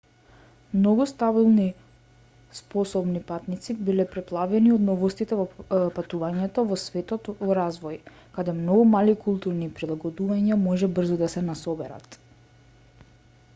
[0.75, 1.65] многу стабилни
[2.59, 7.99] способни патници биле преплавени од новостите во патувањето во светот во развој
[8.39, 12.17] каде многу мали културни прилагодувања може брзо да се насоберат